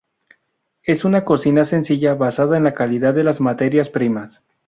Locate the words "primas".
3.89-4.41